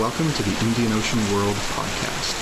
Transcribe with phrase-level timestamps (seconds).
[0.00, 2.32] Welcome to the Indian Ocean World podcast.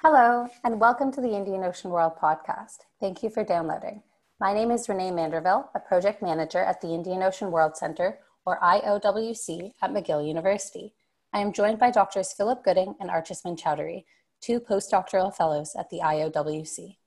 [0.00, 2.82] Hello, and welcome to the Indian Ocean World podcast.
[3.00, 4.04] Thank you for downloading.
[4.38, 8.60] My name is Renee Manderville, a project manager at the Indian Ocean World Center, or
[8.60, 10.94] IOWC, at McGill University.
[11.32, 14.04] I am joined by Doctors Philip Gooding and Archisman Chaudhuri,
[14.40, 16.98] two postdoctoral fellows at the IOWC.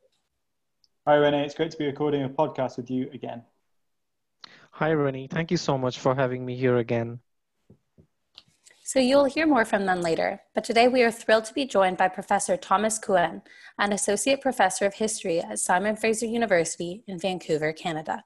[1.07, 1.45] Hi, Renee.
[1.45, 3.43] It's great to be recording a podcast with you again.
[4.77, 5.27] Hi, Rennie.
[5.27, 7.19] Thank you so much for having me here again.
[8.83, 11.97] So you'll hear more from them later, but today we are thrilled to be joined
[11.97, 13.43] by Professor Thomas Kuehn,
[13.77, 18.23] an Associate Professor of History at Simon Fraser University in Vancouver, Canada.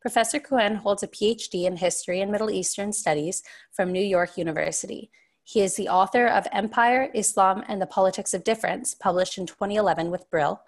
[0.00, 5.10] Professor Kuehn holds a PhD in History and Middle Eastern Studies from New York University.
[5.44, 10.10] He is the author of Empire, Islam, and the Politics of Difference, published in 2011
[10.10, 10.62] with Brill,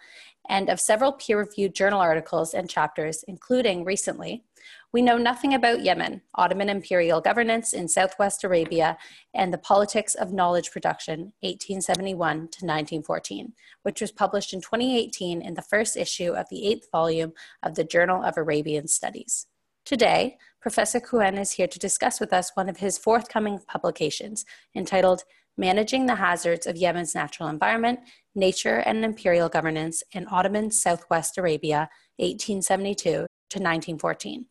[0.48, 4.44] and of several peer reviewed journal articles and chapters, including recently
[4.92, 8.98] we know nothing about Yemen, Ottoman imperial governance in southwest Arabia,
[9.32, 13.54] and the politics of knowledge production, 1871 to 1914,
[13.84, 17.32] which was published in 2018 in the first issue of the eighth volume
[17.62, 19.46] of the Journal of Arabian Studies.
[19.86, 24.44] Today, Professor Kuehn is here to discuss with us one of his forthcoming publications
[24.76, 25.24] entitled
[25.56, 27.98] Managing the Hazards of Yemen's Natural Environment,
[28.34, 34.46] Nature and Imperial Governance in Ottoman Southwest Arabia, 1872 to 1914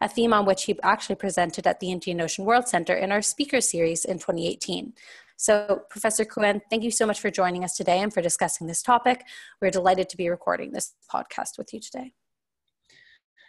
[0.00, 3.22] a theme on which he actually presented at the Indian Ocean World Center in our
[3.22, 4.92] speaker series in 2018.
[5.36, 8.82] So, Professor Kuehn, thank you so much for joining us today and for discussing this
[8.82, 9.24] topic.
[9.60, 12.12] We're delighted to be recording this podcast with you today.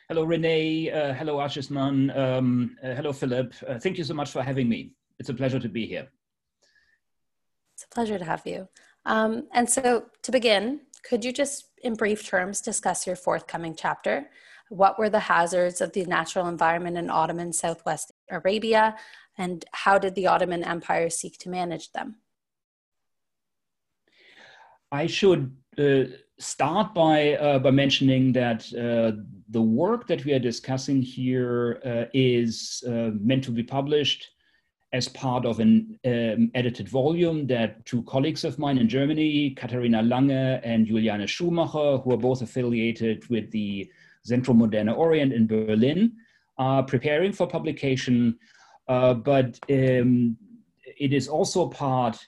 [0.08, 0.92] Hello, Renee.
[0.92, 2.16] Uh, hello, Archisman.
[2.16, 3.54] Um, uh, hello, Philip.
[3.68, 4.92] Uh, thank you so much for having me.
[5.20, 6.08] It's a pleasure to be here.
[7.76, 8.68] It's a pleasure to have you.
[9.06, 14.30] Um, and so, to begin, could you just, in brief terms, discuss your forthcoming chapter?
[14.70, 18.96] What were the hazards of the natural environment in Ottoman Southwest Arabia,
[19.38, 22.18] and how did the Ottoman Empire seek to manage them?
[24.92, 26.04] I should uh,
[26.40, 32.10] start by, uh, by mentioning that uh, the work that we are discussing here uh,
[32.14, 34.30] is uh, meant to be published
[34.92, 40.02] as part of an um, edited volume that two colleagues of mine in Germany, Katharina
[40.02, 43.92] Lange and Juliane Schumacher, who are both affiliated with the
[44.28, 46.14] Zentrum Moderner Orient in Berlin,
[46.58, 48.38] are preparing for publication,
[48.88, 50.38] uh, but um,
[50.98, 52.20] it is also part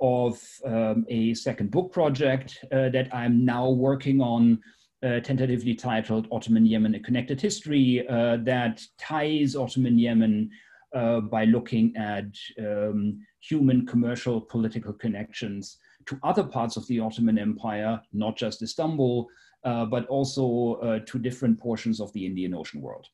[0.00, 4.60] of um, a second book project uh, that I'm now working on,
[5.02, 10.50] uh, tentatively titled Ottoman Yemen, A Connected History, uh, that ties Ottoman Yemen
[10.94, 12.26] uh, by looking at
[12.58, 19.28] um, human, commercial, political connections to other parts of the Ottoman Empire, not just Istanbul,
[19.64, 23.06] uh, but also uh, to different portions of the Indian Ocean world.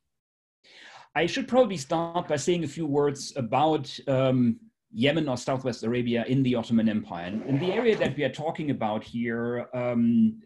[1.15, 4.61] I should probably start by saying a few words about um,
[4.93, 7.41] Yemen or Southwest Arabia in the Ottoman Empire.
[7.47, 10.41] And the area that we are talking about here um,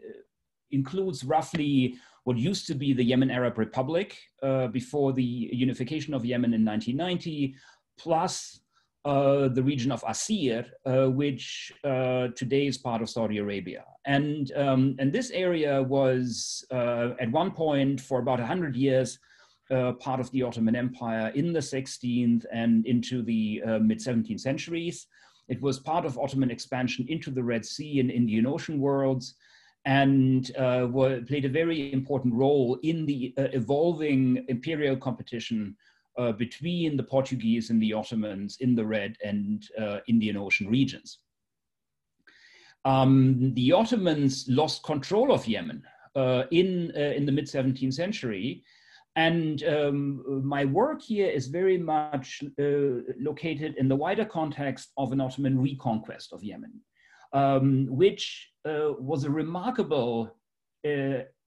[0.71, 6.25] includes roughly what used to be the Yemen Arab Republic uh, before the unification of
[6.25, 7.55] Yemen in 1990,
[7.99, 8.59] plus
[9.05, 13.84] uh, the region of Asir, uh, which uh, today is part of Saudi Arabia.
[14.05, 19.19] And, um, and this area was uh, at one point for about 100 years
[19.71, 25.06] uh, part of the Ottoman Empire in the 16th and into the mid 17th centuries.
[25.49, 29.34] It was part of Ottoman expansion into the Red Sea and Indian Ocean worlds
[29.87, 30.50] and
[30.93, 35.75] were, played a very important role in the evolving imperial competition
[36.19, 41.19] uh, between the Portuguese and the Ottomans in the Red and uh, Indian Ocean regions.
[42.84, 45.82] Um, the Ottomans lost control of Yemen
[46.16, 48.62] uh, in, uh, in the mid 17th century.
[49.16, 55.12] And um, my work here is very much uh, located in the wider context of
[55.12, 56.72] an Ottoman reconquest of Yemen,
[57.32, 60.37] um, which uh, was a remarkable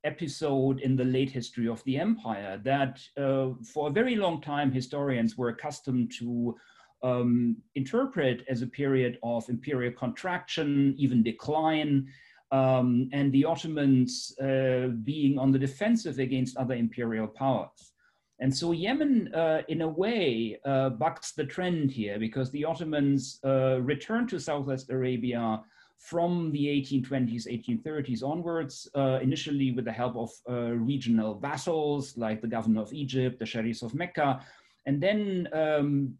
[0.03, 4.71] episode in the late history of the empire that uh, for a very long time
[4.71, 6.55] historians were accustomed to
[7.03, 12.07] um, interpret as a period of imperial contraction, even decline,
[12.51, 17.93] um, and the Ottomans uh, being on the defensive against other imperial powers.
[18.39, 23.39] And so Yemen, uh, in a way, uh, bucks the trend here because the Ottomans
[23.45, 25.61] uh, returned to Southwest Arabia
[26.03, 32.41] from the 1820s, 1830s onwards, uh, initially with the help of uh, regional vassals like
[32.41, 34.41] the governor of Egypt, the sharifs of Mecca,
[34.85, 36.13] and then um,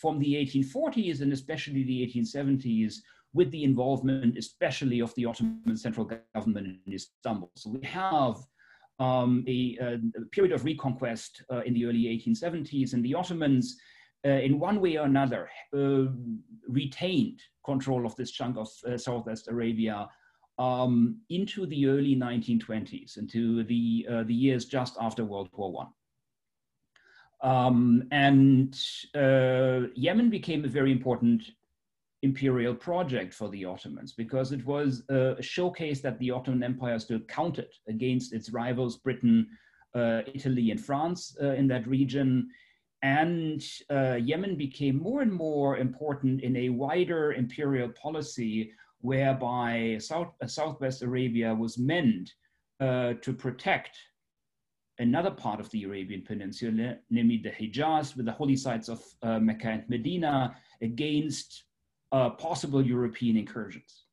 [0.00, 2.94] from the 1840s and especially the 1870s,
[3.34, 7.50] with the involvement especially of the Ottoman central government in Istanbul.
[7.56, 8.38] So we have
[8.98, 13.76] um, a, a, period of reconquest uh, in the early 1870s, and the Ottomans,
[14.24, 16.04] uh, in one way or another, uh,
[16.66, 20.08] retained control of this chunk of uh, Southwest Arabia
[20.58, 25.88] um, into the early 1920s, into the, uh, the years just after World War One.
[27.42, 28.74] Um, and
[29.14, 31.42] uh, Yemen became a very important
[32.22, 37.20] imperial project for the Ottomans because it was a showcase that the Ottoman Empire still
[37.20, 39.46] counted against its rivals, Britain,
[39.94, 42.48] uh, Italy, and France uh, in that region.
[43.06, 50.32] And uh, Yemen became more and more important in a wider imperial policy whereby South,
[50.42, 52.34] uh, Southwest Arabia was meant
[52.80, 53.96] uh, to protect
[54.98, 59.38] another part of the Arabian Peninsula, namely the Hijaz, with the holy sites of uh,
[59.38, 61.62] Mecca and Medina, against
[62.10, 64.06] uh, possible European incursions.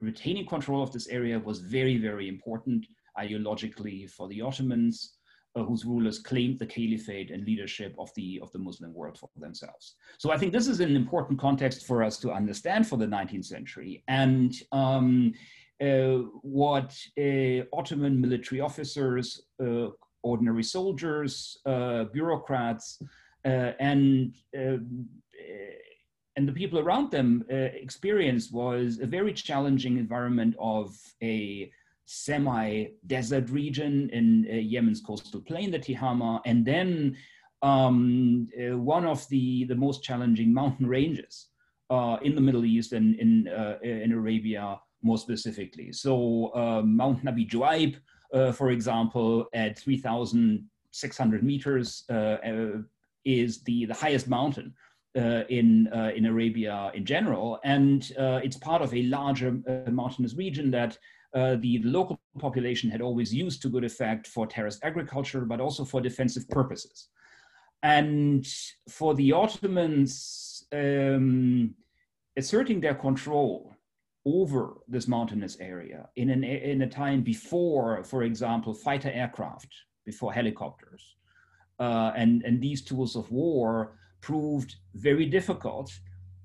[0.00, 2.86] Retaining control of this area was very, very important
[3.18, 5.16] ideologically for the Ottomans,
[5.56, 9.28] uh, whose rulers claimed the caliphate and leadership of the, of the Muslim world for
[9.36, 9.94] themselves.
[10.18, 13.46] So I think this is an important context for us to understand for the 19th
[13.46, 14.04] century.
[14.08, 15.34] And um,
[15.80, 19.88] uh, what uh, Ottoman military officers, uh,
[20.22, 23.02] ordinary soldiers, uh, bureaucrats,
[23.44, 24.34] and
[26.36, 31.70] and the people around them uh, experienced was a very challenging environment of a
[32.12, 37.16] semi-desert region in uh, Yemen's coastal plain, the Tihama, and then
[37.62, 41.46] um, uh, one of the, the most challenging mountain ranges
[41.88, 45.92] uh, in the Middle East and in, uh, in Arabia more specifically.
[45.92, 47.96] So um, Mount Nabi Shuaib,
[48.34, 52.04] uh, for example, at 3,600 meters
[53.24, 54.74] is the, the highest mountain
[55.16, 59.90] uh, in uh, in Arabia in general, and uh, it's part of a larger uh,
[59.90, 60.96] mountainous region that
[61.34, 65.84] uh, the, local population had always used to good effect for terraced agriculture, but also
[65.84, 67.08] for defensive purposes.
[67.82, 68.46] And
[68.88, 71.74] for the Ottomans, um,
[72.36, 73.74] asserting their control
[74.26, 79.72] over this mountainous area in, an, in a time before, for example, fighter aircraft,
[80.04, 81.16] before helicopters,
[81.78, 85.90] uh, and, and these tools of war proved very difficult.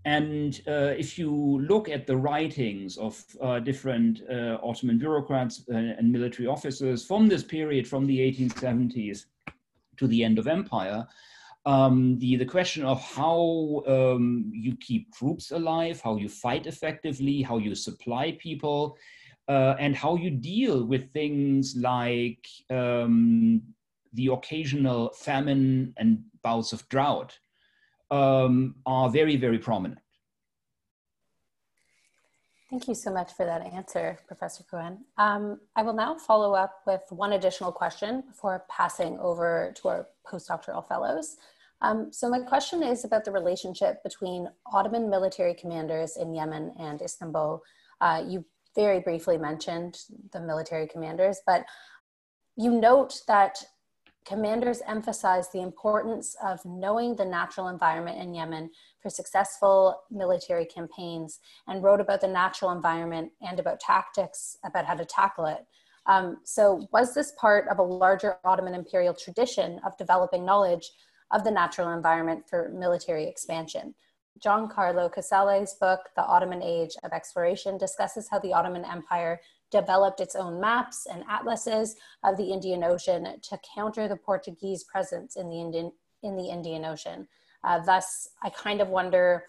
[0.05, 5.75] And uh, if you look at the writings of uh, different uh, Ottoman bureaucrats uh,
[5.75, 9.25] and military officers from this period, from the 1870s
[9.97, 11.07] to the end of empire,
[11.65, 17.41] um, the, the question of how um, you keep troops alive, how you fight effectively,
[17.41, 18.95] how you supply people,
[19.47, 23.59] uh, and how you deal with things like um,
[24.13, 27.39] the occasional famine and bouts of drought
[28.11, 29.99] um, are very, very prominent.
[32.69, 34.97] Thank you so much for that answer, Professor Kuehn.
[35.17, 40.07] Um, I will now follow up with one additional question before passing over to our
[40.27, 41.37] postdoctoral fellows.
[41.81, 47.01] Um, so my question is about the relationship between Ottoman military commanders in Yemen and
[47.01, 47.61] Istanbul.
[48.01, 48.43] Uh, you
[48.75, 49.99] very briefly mentioned
[50.33, 51.65] the military commanders, but
[52.57, 53.63] you note that
[54.25, 61.39] commanders emphasized the importance of knowing the natural environment in Yemen for successful military campaigns
[61.67, 65.65] and wrote about the natural environment and about tactics about how to tackle it.
[66.07, 70.91] Um, so, was this part of a larger Ottoman imperial tradition of developing knowledge
[71.31, 73.95] of the natural environment for military expansion?
[74.39, 79.39] Giancarlo Casale's book, The Ottoman Age of Exploration, discusses how the Ottoman Empire
[79.71, 85.35] developed its own maps and atlases of the Indian Ocean to counter the Portuguese presence
[85.35, 85.91] in the Indian,
[86.23, 87.27] in the Indian Ocean.
[87.63, 89.45] Uh, thus, I kind of wonder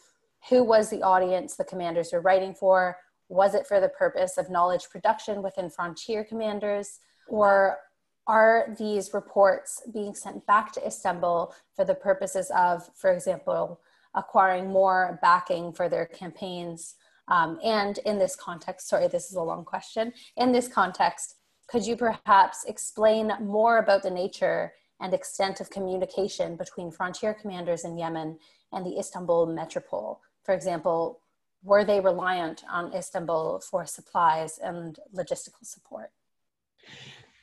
[0.48, 2.96] who was the audience the commanders were writing for?
[3.28, 7.00] Was it for the purpose of knowledge production within frontier commanders?
[7.28, 7.78] Or
[8.26, 13.80] are these reports being sent back to Istanbul for the purposes of, for example,
[14.14, 16.94] acquiring more backing for their campaigns
[17.28, 20.12] um, and in this context, sorry, this is a long question.
[20.36, 21.36] In this context,
[21.68, 27.84] could you perhaps explain more about the nature and extent of communication between frontier commanders
[27.84, 28.38] in Yemen
[28.72, 30.20] and the Istanbul metropole?
[30.44, 31.20] For example,
[31.64, 36.10] were they reliant on Istanbul for supplies and logistical support?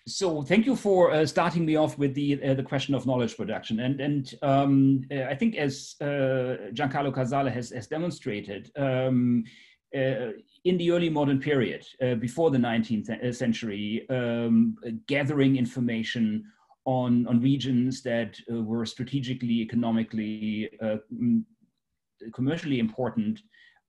[0.05, 3.37] So thank you for uh, starting me off with the uh, the question of knowledge
[3.37, 9.45] production, and and um, I think as uh, Giancarlo Casale has, has demonstrated, um,
[9.93, 14.75] in the early modern period, uh, before the 19th uh, century, um,
[15.07, 16.43] gathering information
[16.85, 21.43] on, on regions that were strategically, economically, mm,
[22.33, 23.39] commercially important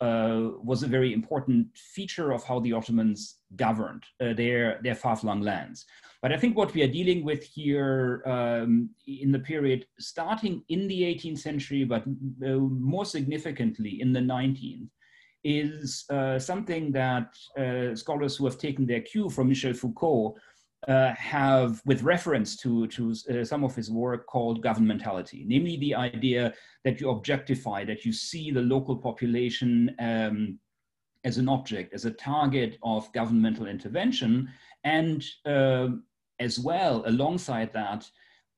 [0.00, 5.40] uh, was a very important feature of how the Ottomans governed uh, their, their far-flung
[5.40, 5.86] lands.
[6.20, 10.88] But I think what we are dealing with here um, in the period starting in
[10.88, 12.02] the 18th century, but
[12.44, 14.88] uh, more significantly in the 19th,
[15.44, 20.36] is uh, something that uh, scholars who have taken their cue from Michel Foucault
[20.88, 25.94] uh, have, with reference to, to uh, some of his work, called governmentality, namely the
[25.94, 26.52] idea
[26.84, 30.58] that you objectify, that you see the local population um,
[31.24, 34.50] as an object, as a target of governmental intervention,
[34.84, 35.88] and uh,
[36.40, 38.08] as well, alongside that,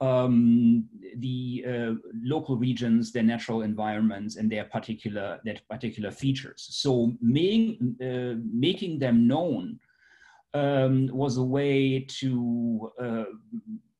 [0.00, 0.86] um,
[1.18, 6.66] the uh, local regions, their natural environments, and their particular their particular features.
[6.70, 9.78] So, making uh, making them known
[10.54, 13.24] um, was a way to uh,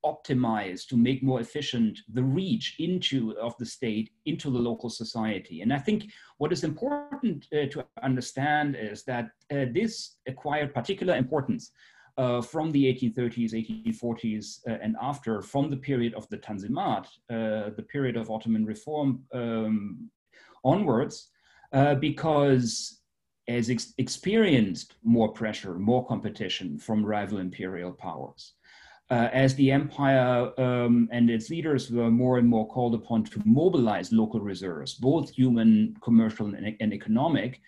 [0.05, 5.61] optimize, to make more efficient the reach into of the state into the local society.
[5.61, 11.15] And I think what is important uh, to understand is that uh, this acquired particular
[11.15, 11.71] importance
[12.17, 17.69] uh, from the 1830s, 1840s, uh, and after, from the period of the Tanzimat, uh,
[17.75, 20.09] the period of Ottoman reform um,
[20.63, 21.29] onwards,
[21.99, 23.01] because
[23.47, 28.53] has ex experienced more pressure, more competition from rival imperial powers.
[29.09, 33.41] Uh, as the empire um, and its leaders were more and more called upon to
[33.45, 37.61] mobilize local reserves, both human, commercial, and, and economic,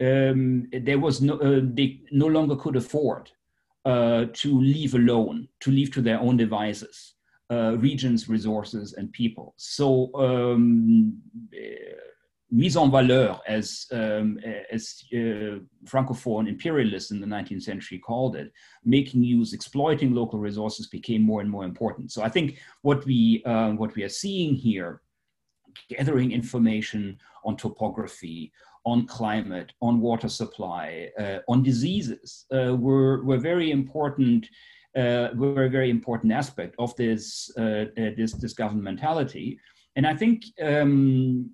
[0.00, 3.30] um, there was no, uh, they no longer could afford
[3.84, 7.14] uh, to leave alone, to leave to their own devices,
[7.50, 9.54] uh, regions, resources, and people.
[9.56, 11.20] So um,
[12.50, 14.38] mise en valeur, as, um,
[14.70, 18.52] as uh, Francophone imperialists in the 19th century called it,
[18.84, 22.12] making use, exploiting local resources became more and more important.
[22.12, 25.02] So I think what we, uh, what we are seeing here,
[25.88, 28.52] gathering information on topography,
[28.84, 34.48] on climate, on water supply, uh, on diseases, uh, were, were very important
[34.96, 39.58] uh, were a very important aspect of this, uh, uh, this, this governmentality.
[39.96, 41.50] And I think um,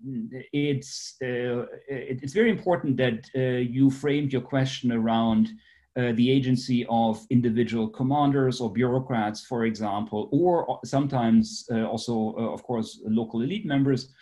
[0.52, 5.50] it's, uh, it's very important that you framed your question around
[5.96, 12.52] uh, the agency of individual commanders or bureaucrats, for example, or sometimes uh, also, uh,
[12.52, 14.12] of course, local elite members,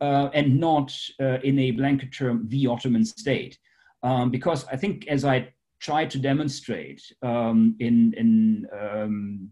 [0.00, 3.58] uh, and not in a blanket term, the Ottoman state.
[4.02, 5.48] Um, because I think, as I
[5.80, 9.48] tried to demonstrate um, in, in, um,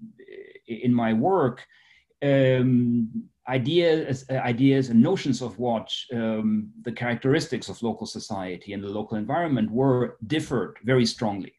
[0.67, 1.65] in my work,
[2.23, 8.83] um, ideas, uh, ideas and notions of what um, the characteristics of local society and
[8.83, 11.55] the local environment were differed very strongly.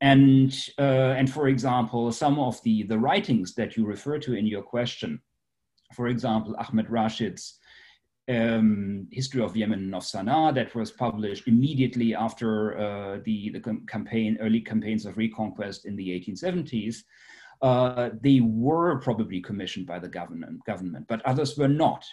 [0.00, 4.46] And, uh, and for example, some of the, the writings that you refer to in
[4.46, 5.20] your question,
[5.94, 7.58] for example, Ahmed Rashid's
[8.28, 14.38] um, History of Yemen of Sana'a that was published immediately after uh, the, the campaign,
[14.40, 16.96] early campaigns of reconquest in the 1870s,
[17.62, 22.04] uh, they were probably commissioned by the government, government but others were not.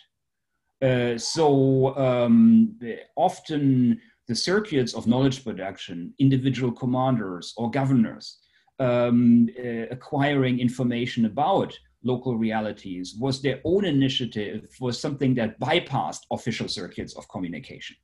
[0.82, 2.78] Uh, so um,
[3.16, 8.38] often the circuits of knowledge production, individual commanders or governors
[8.80, 16.22] um, uh, acquiring information about local realities was their own initiative, was something that bypassed
[16.32, 17.96] official circuits of communication.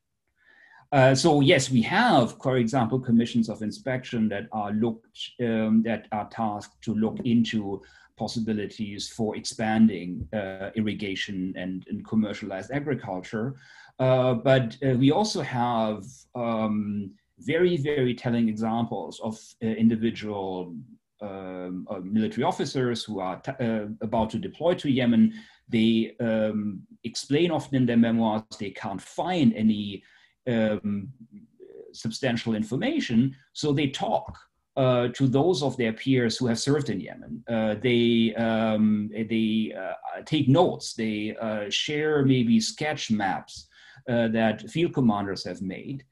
[0.92, 6.08] Uh, so yes, we have, for example, commissions of inspection that are looked um, that
[6.12, 7.82] are tasked to look into
[8.18, 13.56] possibilities for expanding uh, irrigation and, and, commercialized agriculture.
[14.00, 20.75] Uh, but uh, we also have um, very, very telling examples of uh, individual
[21.21, 23.41] um, military officers who are
[24.01, 25.33] about to deploy to Yemen.
[25.69, 30.03] They um, explain often in their memoirs they can't find any
[30.47, 31.09] um,
[31.91, 34.38] substantial information, so they talk
[34.77, 37.43] uh, to those of their peers who have served in Yemen.
[37.50, 40.93] Uh, they um, they uh, take notes.
[40.93, 43.67] They uh, share maybe sketch maps
[44.07, 46.03] uh, that field commanders have made.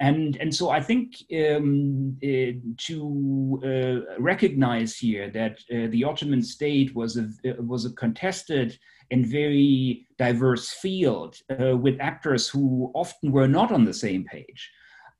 [0.00, 7.16] And, and so I think um, uh, to recognize here that the Ottoman state was
[7.16, 7.28] a,
[7.62, 8.78] was a contested
[9.12, 14.70] and very diverse field uh, with actors who often were not on the same page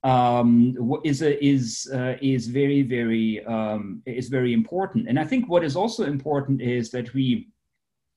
[0.04, 5.08] um, is a, is uh, is very very um, is very important.
[5.08, 7.48] And I think what is also important is that we,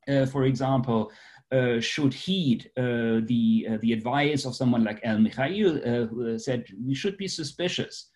[0.07, 1.11] uh, for example.
[1.51, 6.65] Uh, should heed uh, the uh, the advice of someone like Alan Mikhail, who said
[6.83, 8.09] we should be suspicious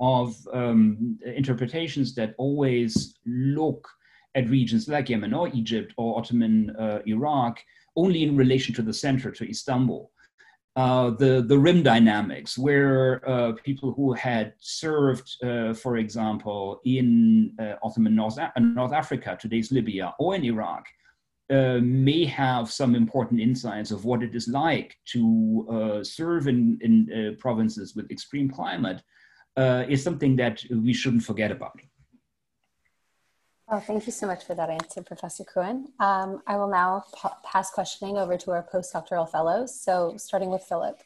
[0.00, 3.88] of um, interpretations that always look
[4.34, 6.76] at regions like Yemen or Egypt or Ottoman
[7.06, 7.58] Iraq
[7.96, 10.10] only in relation to the center, to Istanbul.
[10.76, 17.52] uh, the, the rim dynamics, where uh, people who had served, uh, for example, in
[17.82, 20.86] Ottoman North, North Africa, today's Libya, or in Iraq,
[21.50, 26.78] uh, may have some important insights of what it is like to uh, serve in,
[26.80, 29.02] in provinces with extreme climate,
[29.88, 31.78] is something that we shouldn't forget about.
[33.68, 35.86] Oh, thank you so much for that answer, Professor Kuehn.
[35.98, 39.74] Um, I will now pa pass questioning over to our postdoctoral fellows.
[39.80, 41.00] So starting with Philip.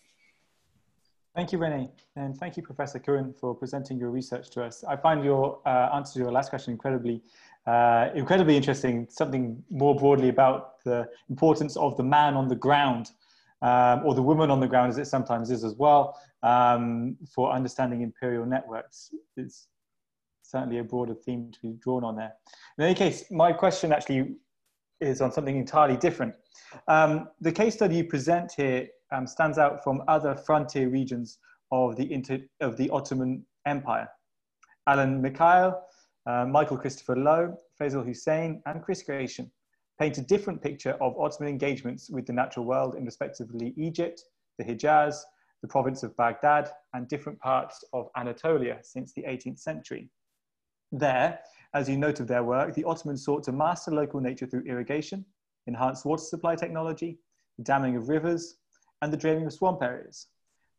[1.37, 4.83] Thank you, Renee, and thank you, Professor Kuehn, for presenting your research to us.
[4.83, 7.23] I find your uh, answer to your last question incredibly,
[7.69, 9.07] uh, incredibly interesting.
[9.11, 13.11] Something more broadly about the importance of the man on the ground,
[13.61, 17.53] um, or the woman on the ground, as it sometimes is as well, um, for
[17.53, 19.11] understanding imperial networks.
[19.37, 19.69] It's
[20.43, 22.33] certainly a broader theme to be drawn on there.
[22.79, 24.37] In any case, my question actually
[25.01, 26.35] is on something entirely different.
[26.87, 31.39] Um, the case study you present here um, stands out from other frontier regions
[31.71, 34.09] of the, of the Ottoman Empire.
[34.87, 35.83] Alan Mikhail,
[36.29, 39.51] uh, Michael Christopher Low, Faisal Husain, and Chris Gratien
[39.99, 44.23] paint a different picture of Ottoman engagements with the natural world in respectively Egypt,
[44.59, 45.17] the Hijaz,
[45.63, 50.11] the province of Baghdad, and different parts of Anatolia since the 18th century.
[50.93, 51.41] There,
[51.75, 55.25] as you note of their work, the Ottomans sought to master local nature through irrigation,
[55.67, 57.19] enhanced water supply technology,
[57.57, 58.57] the damming of rivers,
[59.01, 60.29] and the draining of swamp areas.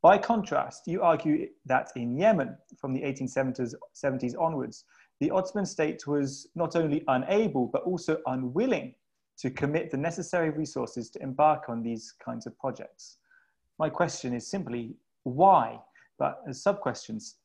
[0.02, 4.86] By contrast, you argue that in Yemen, from the 1870s onwards,
[5.20, 8.96] the Ottoman state was not only unable, but also unwilling
[9.40, 13.18] to commit the necessary resources to embark on these kinds of projects.
[13.78, 15.80] My question is simply, why?
[16.18, 17.38] But as sub-questions,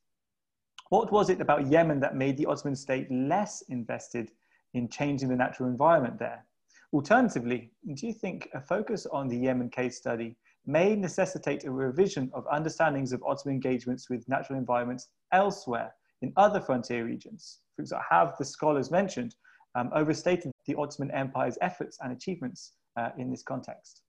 [0.88, 4.30] what was it about Yemen that made the Ottoman state less invested
[4.74, 6.44] in changing the natural environment there?
[6.92, 12.30] Alternatively, do you think a focus on the Yemen case study may necessitate a revision
[12.32, 15.92] of understandings of Ottoman engagements with natural environments elsewhere
[16.24, 17.60] in other frontier regions?
[17.76, 19.34] For example, have the scholars mentioned
[19.76, 24.02] um, overstated the Ottoman Empire's efforts and achievements uh, in this context?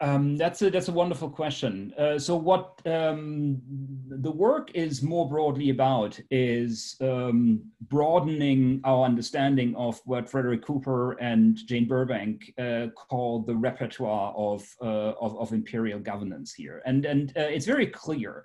[0.00, 1.94] Um, that's a that's a wonderful question.
[1.96, 3.62] Uh, so what um,
[4.08, 11.12] the work is more broadly about is um, broadening our understanding of what Frederick Cooper
[11.20, 17.04] and Jane Burbank uh, call the repertoire of, uh, of, of imperial governance here, and
[17.04, 18.44] and uh, it's very clear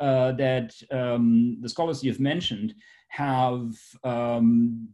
[0.00, 2.74] uh, that um, the scholars you've mentioned
[3.08, 4.88] have um,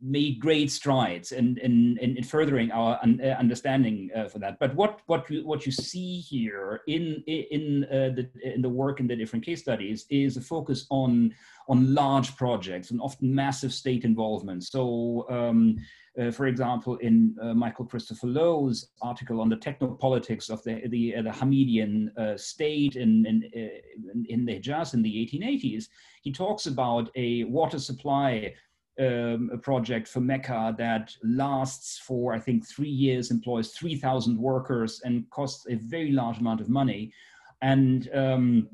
[0.00, 4.58] made great strides in, in, in furthering our uh, understanding uh, for that.
[4.58, 9.00] But what, what, you, what you see here in, in, uh, the, in the work
[9.00, 11.34] in the different case studies is a focus on,
[11.68, 14.64] on large projects and often massive state involvement.
[14.64, 15.78] So, um,
[16.20, 21.16] uh, for example, in uh, Michael Christopher Low's article on the technopolitics of the, the,
[21.16, 25.88] uh, the Hamidian state in, in, in the Hijaz in the 1880s,
[26.22, 28.52] he talks about a water supply
[29.00, 35.00] um, a project for Mecca that lasts for, I think, three years, employs 3,000 workers,
[35.04, 37.12] and costs a very large amount of money.
[37.60, 38.68] And um,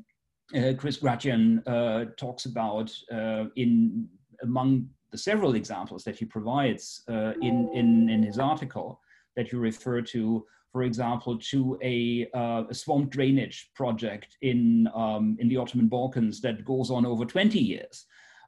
[0.55, 4.07] uh, Chris Gratien uh, talks about uh, in
[4.43, 8.99] among the several examples that he provides uh, in, in, in his article
[9.35, 15.37] that you refer to, for example, to a, uh, a swamp drainage project in, um,
[15.39, 18.05] in the Ottoman Balkans that goes on over 20 years.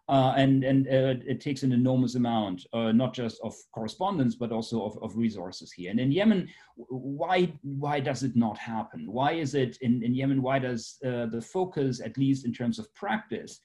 [0.09, 4.51] Uh, and and uh, it takes an enormous amount, uh, not just of correspondence, but
[4.51, 5.89] also of, of resources here.
[5.91, 9.09] And in Yemen, why why does it not happen?
[9.09, 10.41] Why is it in, in Yemen?
[10.41, 13.61] Why does uh, the focus, at least in terms of practice,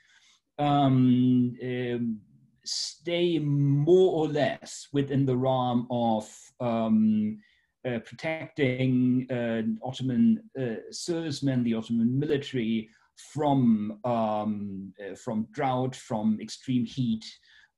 [0.61, 2.21] um, um,
[2.69, 6.29] stay more or less within the realm of
[6.61, 7.39] um,
[7.87, 10.43] uh, protecting uh, Ottoman
[10.91, 17.25] servicemen, the Ottoman military, from um, uh, from drought, from extreme heat,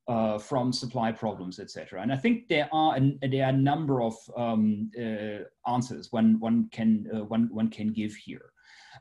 [0.09, 2.03] uh, from supply problems, etc.
[2.03, 6.39] And I think there are an, there are a number of um, uh, answers one
[6.41, 8.53] one can uh, one one can give here,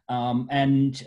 [0.08, 1.04] um, and.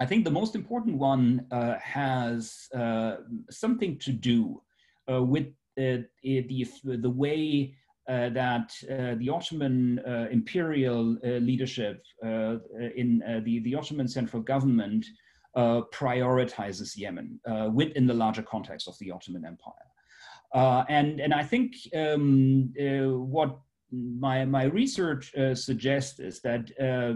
[0.00, 3.16] I think the most important one uh, has uh,
[3.50, 4.60] something to do
[5.08, 7.74] with the, the way
[8.08, 12.58] uh, that uh, the Ottoman uh, imperial uh, leadership uh, uh,
[12.96, 15.06] in the, the Ottoman central government
[15.56, 17.40] prioritizes Yemen
[17.72, 20.84] within the larger context of the Ottoman Empire.
[20.88, 22.72] and, and I think um,
[23.30, 23.56] what
[23.92, 26.72] my, my research suggests is that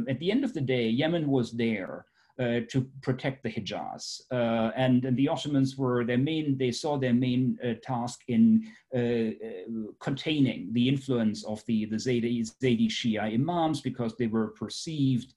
[0.08, 2.06] at the end of the day, Yemen was there
[2.38, 4.20] uh, to protect the Hijaz.
[4.30, 8.64] Uh, and, and, the Ottomans were their main, they saw their main uh, task in
[8.94, 14.48] uh, uh, containing the influence of the, the Zaydi, Zaydi Shia imams because they were
[14.48, 15.34] perceived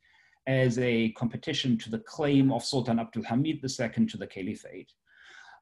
[0.48, 4.92] as a competition to the claim of Sultan Abdul Hamid II to the caliphate.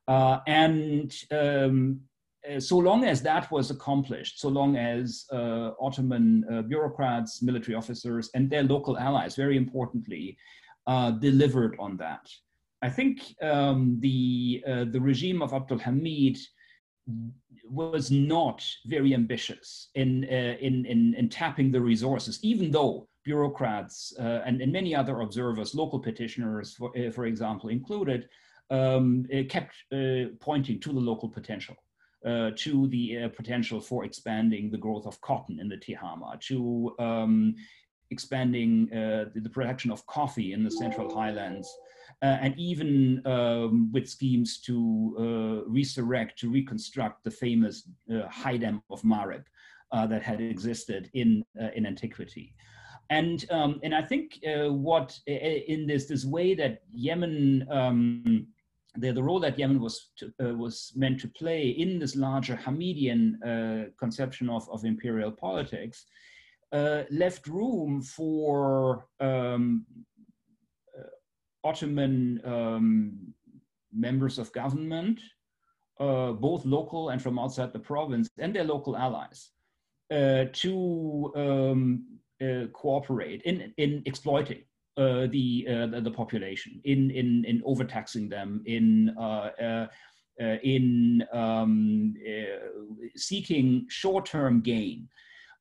[0.08, 2.02] and um,
[2.58, 8.30] so long as that was accomplished, so long as uh, Ottoman uh, bureaucrats, military officers,
[8.34, 10.38] and their local allies, very importantly,
[10.89, 12.28] uh, delivered on that.
[12.82, 16.39] I think um, the, uh, the regime of Abdul Hamid
[17.69, 24.13] was not very ambitious in, uh, in, in, in, tapping the resources, even though bureaucrats
[24.19, 28.28] uh, and, and, many other observers, local petitioners, for, uh, for example, included,
[28.71, 29.75] um, kept
[30.39, 31.75] pointing to the local potential.
[32.25, 36.93] Uh, to the uh, potential for expanding the growth of cotton in the Tihama, to
[36.99, 37.56] um,
[38.12, 41.69] expanding uh, the, production of coffee in the Central Highlands,
[42.22, 48.58] uh, and even um, with schemes to uh, resurrect, to reconstruct the famous uh, high
[48.58, 49.43] dam of Marib
[49.91, 52.54] uh, that had existed in, uh, in antiquity.
[53.10, 58.45] And, um, and I think what in this, this way that Yemen, um,
[58.98, 63.91] the, the role that Yemen was, to, was meant to play in this larger Hamidian
[63.98, 66.06] conception of, of imperial politics,
[66.71, 69.86] uh, left room for um,
[70.97, 73.34] uh, Ottoman um,
[73.93, 75.19] members of government,
[75.99, 79.51] uh, both local and from outside the province, and their local allies,
[80.12, 82.05] uh, to um,
[82.41, 84.63] uh, cooperate in, in exploiting
[84.97, 89.15] uh, the, the, the population, in in in overtaxing them, in
[90.63, 92.13] in um,
[93.15, 95.08] seeking short-term gain.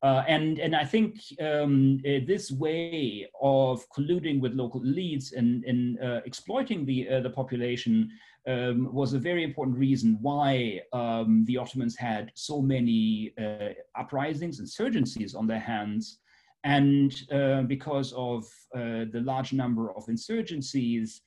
[0.02, 5.98] Uh, and, and I think um, uh, this way of colluding with local elites and,
[6.00, 8.08] uh, exploiting the, uh, the population
[8.46, 14.60] um, was a very important reason why um, the Ottomans had so many uh, uprisings,
[14.60, 16.20] insurgencies on their hands.
[16.64, 21.20] And uh, because of the large number of insurgencies,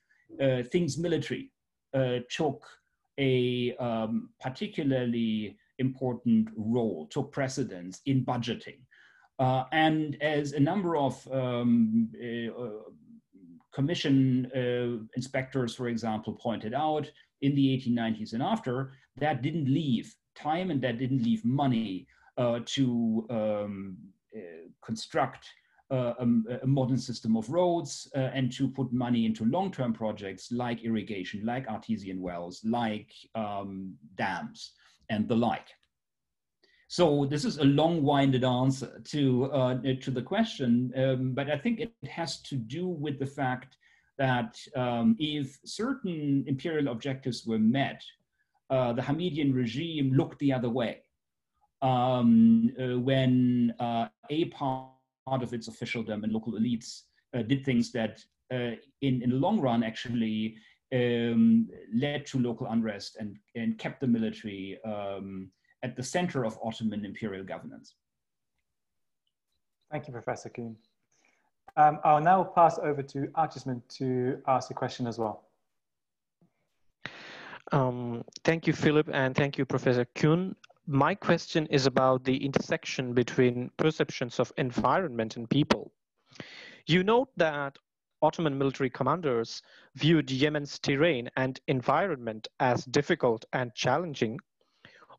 [0.72, 1.52] things military
[2.30, 2.66] took
[3.18, 8.80] a um, particularly important role, took precedence in budgeting.
[9.40, 12.92] Uh, and as a number of um, uh,
[13.74, 17.10] commission uh, inspectors, for example, pointed out
[17.42, 22.60] in the 1890s and after, that didn't leave time and that didn't leave money uh,
[22.66, 23.98] to um,
[24.36, 25.50] uh, construct
[25.92, 26.26] uh, a,
[26.64, 31.68] a, modern system of roads and to put money into long-term projects like irrigation, like
[31.68, 34.74] artesian wells, like um, dams
[35.12, 35.70] and the like.
[36.88, 39.22] So this is a long-winded answer to
[39.60, 43.78] uh, to the question, um, but I think it has to do with the fact
[44.18, 48.02] that um, if certain imperial objectives were met,
[48.70, 50.94] uh, the Hamidian regime looked the other way.
[51.82, 57.92] Um, uh, when uh, a part of its officialdom and local elites uh, did things
[57.94, 58.14] that,
[58.54, 58.76] uh,
[59.08, 60.58] in in the long run, actually
[60.94, 65.50] um, led to local unrest and and kept the military um,
[65.84, 67.96] at the center of Ottoman imperial governance.
[69.92, 70.76] Thank you, Professor Kuehn.
[71.78, 75.46] Um, I'll now pass over to Archisman to ask a question as well.
[77.72, 80.56] Um, thank you, Philip, and thank you, Professor Kuehn.
[80.88, 85.92] My question is about the intersection between perceptions of environment and people.
[86.88, 87.78] You note that
[88.22, 89.62] Ottoman military commanders
[89.96, 94.40] viewed Yemen's terrain and environment as difficult and challenging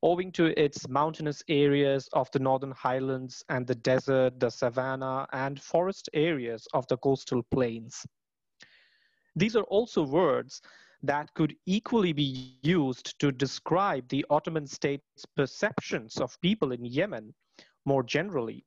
[0.03, 5.63] owing to its mountainous areas of the northern highlands and the desert, the savanna, and
[5.63, 8.05] forest areas of the coastal plains.
[9.37, 10.61] These are also words
[11.05, 17.35] that could equally be used to describe the Ottoman state's perceptions of people in Yemen
[17.85, 18.65] more generally.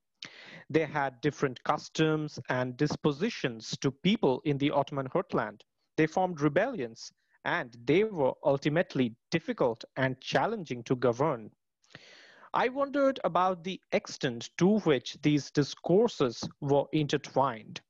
[0.70, 5.62] They had different customs and dispositions to people in the Ottoman heartland.
[5.98, 7.12] They formed rebellions
[7.46, 11.52] and they were ultimately difficult and challenging to govern.
[12.54, 17.82] I wondered about the extent to which these discourses were intertwined.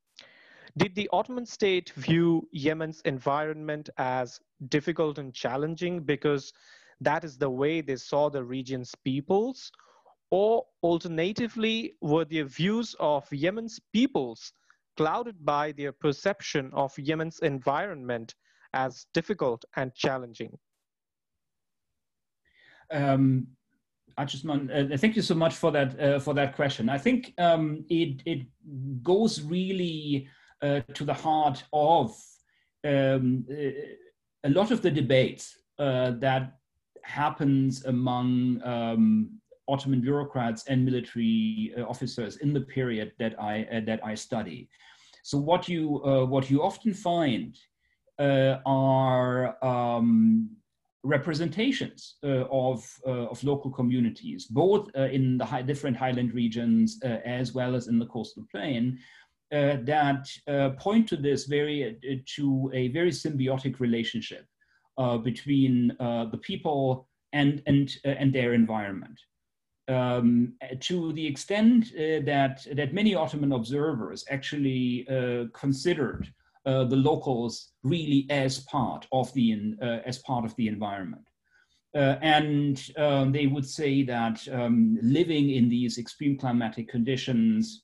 [0.78, 6.52] Did the Ottoman state view Yemen's environment as difficult and challenging because
[7.00, 9.72] that is the way they saw the region's peoples?
[10.32, 14.52] Or alternatively, were their views of Yemen's peoples
[14.98, 18.34] clouded by their perception of Yemen's environment
[18.74, 20.58] as difficult and challenging?
[22.92, 23.48] Um,
[24.18, 24.26] uh,
[24.98, 26.90] thank you so much for that uh, for that question.
[26.90, 28.48] I think um, it it
[29.04, 30.28] goes really
[30.62, 32.16] uh, to the heart of
[32.86, 36.58] um, a lot of the debates uh, that
[37.04, 43.82] happens among um, Ottoman bureaucrats and military uh, officers in the period that I uh,
[43.86, 44.70] that I study.
[45.24, 47.58] So what you uh, what you often find
[48.20, 50.50] uh, are um,
[51.04, 57.76] representations uh, of of local communities, both in the high, different highland regions as well
[57.76, 59.00] as in the coastal plain,
[59.54, 64.48] uh, that uh, point to this very uh, to a very symbiotic relationship
[65.24, 69.20] between the people and and and their environment.
[69.88, 75.06] Um, to the extent that that many Ottoman observers actually
[75.54, 76.34] considered
[76.66, 81.28] uh, the locals really as part of the uh, as part of the environment.
[81.96, 87.84] Uh, and um, they would say that um, living in these extreme climatic conditions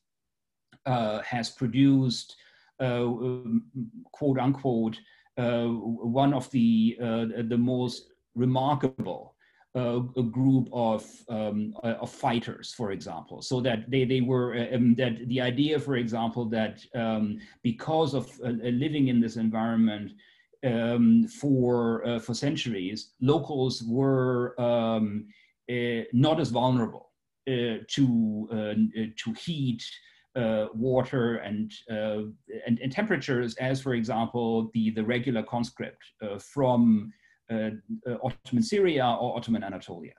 [0.85, 2.35] uh, has produced,
[2.81, 3.63] uh, um,
[4.11, 4.97] quote unquote,
[5.37, 6.97] uh, one of the
[7.49, 9.35] the most remarkable
[9.75, 14.67] uh, a group of um, uh, of fighters, for example, so that they they were
[14.73, 20.11] um, that the idea, for example, that um, because of uh, living in this environment
[20.65, 25.27] um, for for centuries, locals were um,
[26.13, 27.11] not as vulnerable
[27.47, 29.83] to to heat,
[30.35, 32.23] uh, water and, uh,
[32.65, 37.20] and, and temperaures as, for example, the the regular conscript uh, from uh, uh,
[38.23, 40.13] Ottoman Syria or Ottoman Anatolia.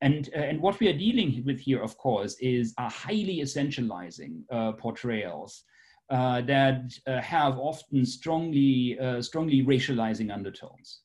[0.00, 4.46] And, uh, and what we are dealing with here, of course, is a highly essentializing
[4.78, 5.64] portrayals
[6.10, 11.00] that have often strongly strongly racializing undertones.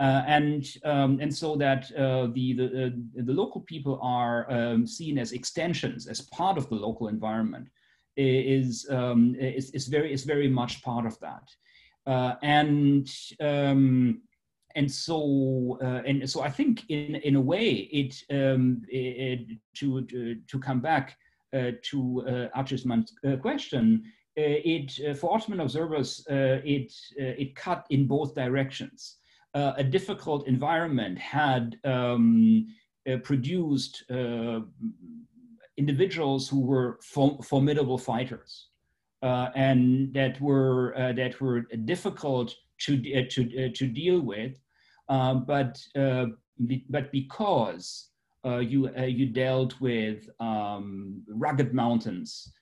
[0.00, 4.86] Uh, and um, and so that uh, the the, uh, the local people are um,
[4.86, 7.68] seen as extensions, as part of the local environment,
[8.16, 11.46] is um, is, is very is very much part of that,
[12.06, 14.22] uh, and um,
[14.74, 20.04] and so uh, and so I think in in a way it, um, it to
[20.46, 21.16] to come back
[21.52, 24.02] uh, to uh, Archisman's uh, question.
[24.36, 29.16] it for Ottoman observers, it it cut in both directions.
[29.54, 32.66] a difficult environment had um,
[33.24, 34.04] produced
[35.76, 36.98] individuals who were
[37.52, 38.70] formidable fighters
[39.22, 44.52] uh, and that were uh, that were difficult to uh, to uh, to deal with,
[45.08, 46.26] but uh,
[46.66, 48.08] be, but because
[48.44, 52.52] you you dealt with um, rugged mountains.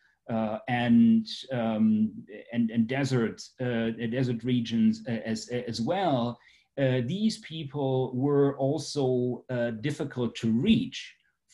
[0.69, 2.13] and, um,
[2.53, 3.41] and and desert
[4.19, 6.39] desert regions as as well,
[6.77, 9.45] these people were also
[9.81, 10.99] difficult to reach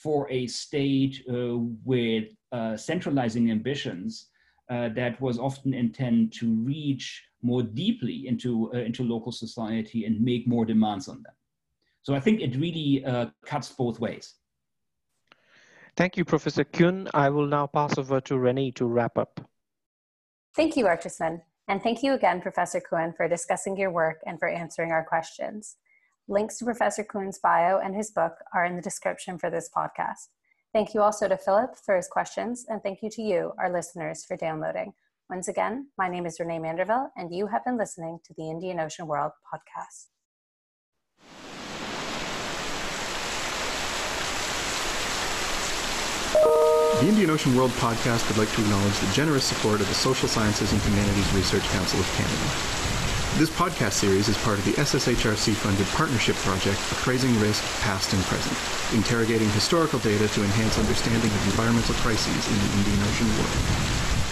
[0.04, 4.28] for a state uh, with uh, centralizing ambitions
[4.70, 10.46] uh, that was often intended to reach more deeply into, into local society and make
[10.48, 11.34] more demands on them.
[12.02, 13.04] So I think it really
[13.44, 14.34] cuts both ways.
[15.96, 17.08] Thank you, Professor Kuehn.
[17.14, 19.40] I will now pass over to Renee to wrap up.
[20.56, 21.42] Thank you, Archisman.
[21.68, 25.76] And thank you again, Professor Kuehn, for discussing your work and for answering our questions.
[26.28, 30.28] Links to Professor Kuehn's bio and his book are in the description for this podcast.
[30.74, 34.24] Thank you also to Philip for his questions, and thank you to you, our listeners,
[34.24, 34.92] for downloading.
[35.30, 38.80] Once again, my name is Renee Manderville, and you have been listening to the Indian
[38.80, 40.08] Ocean World podcast.
[47.00, 50.26] The Indian Ocean World podcast would like to acknowledge the generous support of the Social
[50.26, 52.93] Sciences and Humanities Research Council of Canada.
[53.36, 58.56] This podcast series is part of the SSHRC-funded partnership project Appraising Risk, Past and Present,
[58.94, 64.23] interrogating historical data to enhance understanding of environmental crises in the Indian Ocean world.